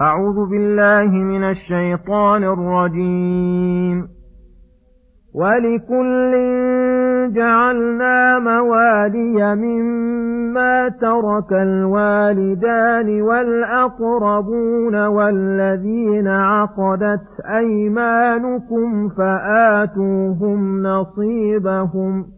[0.00, 4.08] أعوذ بالله من الشيطان الرجيم.
[5.34, 6.32] ولكل
[7.34, 22.37] جعلنا موالي مما ترك الوالدان والأقربون والذين عقدت أيمانكم فآتوهم نصيبهم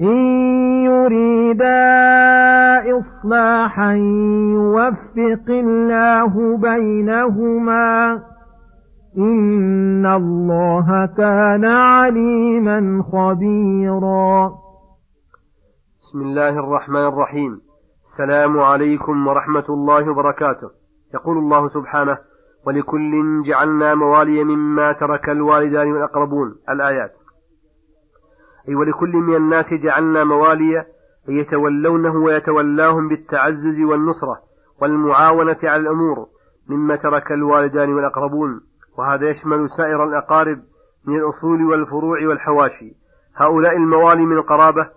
[0.00, 0.16] إن
[0.84, 1.80] يريدا
[2.98, 3.92] إصلاحا
[4.54, 8.22] يوفق الله بينهما
[9.18, 14.52] إن الله كان عليما خبيرا.
[16.00, 17.60] بسم الله الرحمن الرحيم.
[18.12, 20.70] السلام عليكم ورحمة الله وبركاته.
[21.14, 22.18] يقول الله سبحانه
[22.66, 26.54] ولكل جعلنا موالي مما ترك الوالدان والأقربون.
[26.68, 27.19] الآيات.
[28.68, 30.78] أي ولكل من الناس جعلنا موالي
[31.28, 34.38] أن يتولونه ويتولاهم بالتعزز والنصرة
[34.82, 36.26] والمعاونة على الأمور
[36.68, 38.60] مما ترك الوالدان والأقربون
[38.98, 40.58] وهذا يشمل سائر الأقارب
[41.06, 42.92] من الأصول والفروع والحواشي.
[43.36, 44.88] هؤلاء الموالي من القرابة.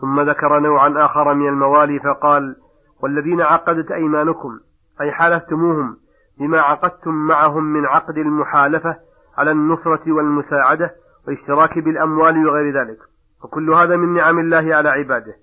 [0.00, 2.56] ثم ذكر نوعا آخر من الموالي فقال
[3.02, 4.58] والذين عقدت أيمانكم
[5.00, 5.96] أي حالفتموهم
[6.40, 8.96] بما عقدتم معهم من عقد المحالفة
[9.38, 10.90] على النصرة والمساعدة
[11.28, 12.98] والاشتراك بالأموال وغير ذلك.
[13.44, 15.34] وكل هذا من نعم الله على عباده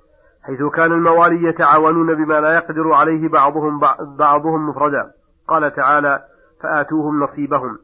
[0.43, 3.79] حيث كان الموالي يتعاونون بما لا يقدر عليه بعضهم
[4.17, 5.11] بعضهم مفردا.
[5.47, 6.23] قال تعالى
[6.63, 7.77] فآتوهم نصيبهم.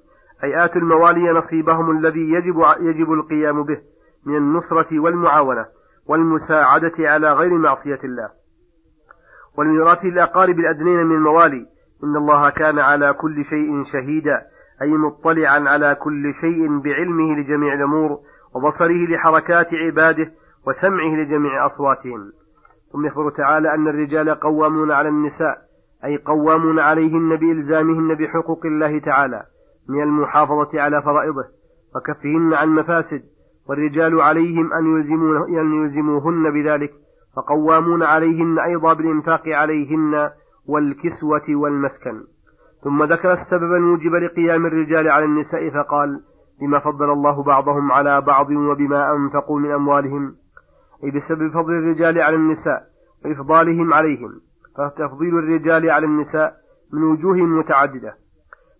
[0.43, 3.77] أي آتوا الموالي نصيبهم الذي يجب يجب القيام به
[4.25, 5.65] من النصرة والمعاونة
[6.07, 8.29] والمساعدة على غير معصية الله.
[9.57, 11.65] والميراث الأقارب الأدنين من الموالي
[12.03, 14.41] إن الله كان على كل شيء شهيدا.
[14.81, 18.19] أي مطلعا على كل شيء بعلمه لجميع الأمور
[18.55, 20.31] وبصره لحركات عباده
[20.67, 22.31] وسمعه لجميع أصواتهم.
[22.93, 25.57] ثم يخبر تعالى أن الرجال قوامون على النساء
[26.05, 29.43] أي قوامون عليهن بإلزامهن بحقوق الله تعالى
[29.89, 31.45] من المحافظة على فرائضه
[31.95, 33.21] وكفهن عن مفاسد
[33.69, 34.85] والرجال عليهم أن,
[35.49, 36.91] يلزموهن بذلك
[37.35, 40.29] فقوامون عليهن أيضا بالإنفاق عليهن
[40.67, 42.23] والكسوة والمسكن.
[42.83, 46.21] ثم ذكر السبب الموجب لقيام الرجال على النساء فقال
[46.61, 50.35] بما فضل الله بعضهم على بعض وبما أنفقوا من أموالهم
[51.03, 52.83] أي بسبب فضل الرجال على النساء
[53.25, 54.31] وإفضالهم عليهم
[54.77, 56.53] فتفضيل الرجال على النساء
[56.93, 58.13] من وجوه متعددة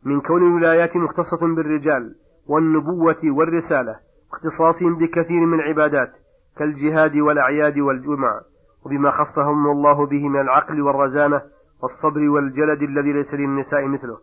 [0.06, 2.16] من كون الولايات مختصة بالرجال
[2.48, 3.96] والنبوة والرسالة
[4.32, 6.12] واختصاصهم بكثير من العبادات
[6.58, 8.42] كالجهاد والأعياد والجمع
[8.86, 11.42] وبما خصهم الله به من العقل والرزانة
[11.84, 14.18] والصبر والجلد الذي ليس للنساء مثله.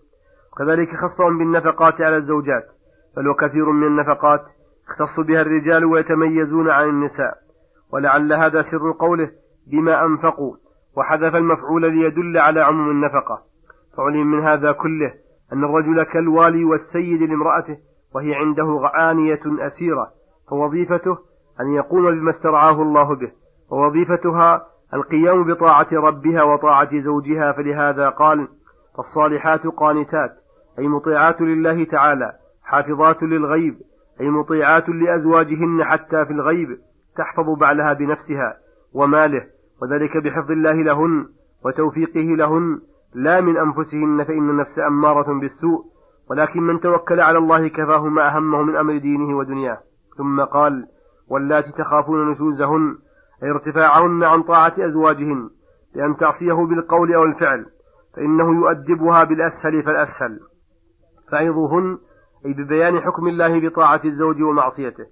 [0.53, 2.65] وكذلك خصهم بالنفقات على الزوجات
[3.17, 4.41] بل وكثير من النفقات
[4.89, 7.35] اختص بها الرجال ويتميزون عن النساء.
[7.93, 9.31] ولعل هذا سر قوله
[9.73, 10.57] بما أنفقوا
[10.97, 13.49] وحذف المفعول ليدل على عموم النفقة.
[13.97, 15.13] فعلم من هذا كله
[15.53, 17.77] أن الرجل كالوالي والسيد لامرأته
[18.15, 20.11] وهي عنده عانية أسيرة
[20.51, 21.19] فوظيفته
[21.61, 23.33] أن يقوم بما استرعاه الله به
[23.71, 28.49] ووظيفتها القيام بطاعة ربها وطاعة زوجها فلهذا قال
[28.97, 30.31] فالصالحات قانتات
[30.79, 32.33] أي مطيعات لله تعالى
[32.65, 33.75] حافظات للغيب
[34.21, 36.69] أي مطيعات لأزواجهن حتى في الغيب
[37.17, 38.57] تحفظ بعلها بنفسها
[38.95, 39.47] وماله
[39.83, 41.27] وذلك بحفظ الله لهن
[41.65, 42.81] وتوفيقه لهن
[43.15, 45.85] لا من أنفسهن فإن النفس أمارة بالسوء
[46.31, 49.79] ولكن من توكل على الله كفاه ما أهمه من أمر دينه ودنياه.
[50.19, 50.87] ثم قال
[51.29, 52.99] واللاتي تخافون نشوزهن
[53.43, 55.51] أي ارتفاعهن عن طاعة أزواجهن
[55.95, 57.67] بأن تعصيه بالقول أو الفعل
[58.17, 60.41] فإنه يؤدبها بالأسهل فالأسهل.
[61.33, 61.99] فعظوهن
[62.47, 65.05] أي ببيان حكم الله بطاعة الزوج ومعصيته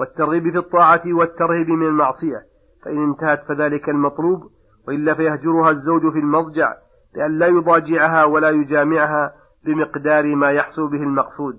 [0.00, 2.42] والترغيب في الطاعة والترهيب من المعصية.
[2.84, 4.40] فإن انتهت فذلك المطلوب
[4.88, 6.72] وإلا فيهجرها الزوج في المضجع
[7.14, 9.32] بأن لا يضاجعها ولا يجامعها
[9.64, 11.54] بمقدار ما يحصل به المقصود.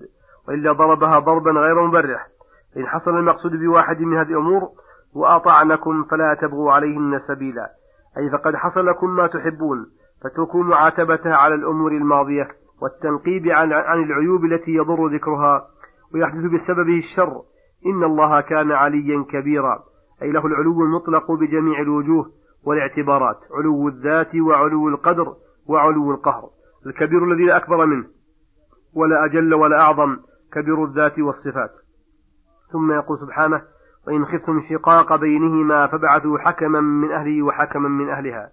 [0.48, 2.26] وإلا ضربها ضربا غير مبرح.
[2.76, 4.62] إن حصل المقصود بواحد من هذه الأمور
[5.14, 7.70] وأطعنكم فلا تبغوا عليهن سبيلا.
[8.18, 9.86] أي فقد حصل لكم ما تحبون
[10.24, 12.48] فتركوا معاتبتها على الأمور الماضية
[12.82, 15.66] والتنقيب عن, عن العيوب التي يضر ذكرها
[16.14, 17.42] ويحدث بسببه الشر.
[17.86, 19.82] إن الله كان عليا كبيرا.
[20.22, 22.30] أي له العلو المطلق بجميع الوجوه
[22.64, 25.34] والاعتبارات علو الذات وعلو القدر
[25.66, 26.48] وعلو القهر.
[26.86, 28.06] الكبير الذي لا أكبر منه
[28.94, 30.16] ولا أجل ولا أعظم
[30.52, 31.70] كبير الذات والصفات.
[32.72, 33.62] ثم يقول سبحانه
[34.06, 38.50] وإن خفتم شقاق بينهما فبعثوا حكما من أهله وحكما من أهلها.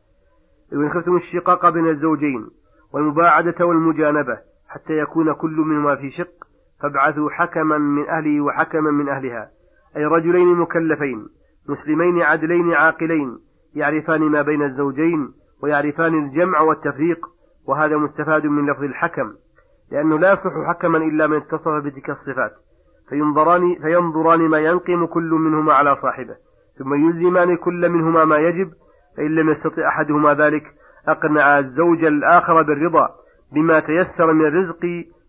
[0.73, 2.47] وإن خفتم الشقاق بين الزوجين
[2.93, 6.33] والمباعدة والمجانبة حتى يكون كل منهما في شق
[6.81, 9.49] فابعثوا حكما من أهله وحكما من أهلها.
[9.97, 11.27] أي رجلين مكلفين
[11.69, 13.37] مسلمين عدلين عاقلين
[13.75, 15.33] يعرفان ما بين الزوجين
[15.63, 17.25] ويعرفان الجمع والتفريق
[17.67, 19.33] وهذا مستفاد من لفظ الحكم
[19.91, 22.51] لأنه لا يصلح حكما إلا من اتصف بتلك الصفات.
[23.13, 26.35] فينظران, فينظران ما ينقم كل منهما على صاحبه.
[26.79, 28.71] ثم يلزمان كل منهما ما يجب
[29.17, 30.63] فإن لم يستطع أحدهما ذلك
[31.07, 33.09] أقنع الزوج الآخر بالرضا
[33.53, 34.85] بما تيسر من الرزق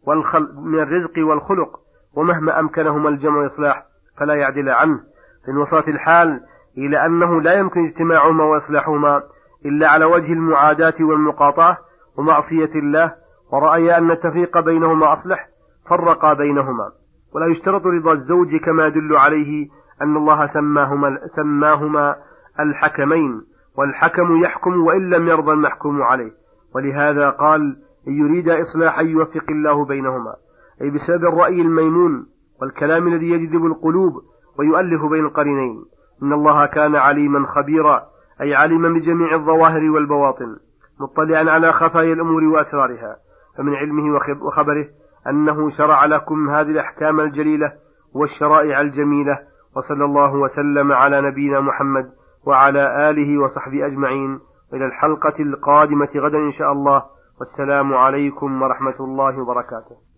[0.07, 1.81] والخل من الرزق والخلق
[2.17, 3.83] ومهما أمكنهما الجمع والإصلاح
[4.19, 5.01] فلا يعدل عنه.
[5.47, 6.41] فإن وصلت الحال
[6.79, 9.23] إلى أنه لا يمكن اجتماعهما وإصلاحهما
[9.67, 11.79] إلا على وجه المعاداة والمقاطعة
[12.19, 13.15] ومعصية الله
[13.53, 15.49] ورأي أن التفريق بينهما أصلح
[15.91, 17.04] فرقا بينهما.
[17.35, 19.69] ولا يشترط رضا الزوج كما يدل عليه
[20.03, 22.17] أن الله سماهما, سماهما
[22.61, 23.43] الحكمين
[23.79, 26.33] والحكم يحكم وإن لم يرضى المحكوم عليه.
[26.75, 27.77] ولهذا قال
[28.09, 30.35] إن يريد إصلاحا يوفق الله بينهما.
[30.83, 32.27] أي بسبب الرأي الميمون
[32.63, 34.13] والكلام الذي يجذب القلوب
[34.59, 35.85] ويؤلف بين القرينين.
[36.23, 38.03] إن الله كان عليما خبيرا
[38.41, 40.57] أي علما بجميع الظواهر والبواطن
[41.01, 43.17] مطلعا على خفايا الأمور وأسرارها.
[43.59, 44.87] فمن علمه وخبره
[45.29, 47.73] أنه شرع لكم هذه الأحكام الجليلة
[48.15, 49.39] والشرائع الجميلة
[49.77, 52.11] وصلى الله وسلم على نبينا محمد
[52.47, 54.41] وعلى آله وصحبه أجمعين.
[54.75, 57.03] إلى الحلقة القادمة غدا إن شاء الله.
[57.41, 60.14] والسلام عليكم ورحمة الله وبركاته.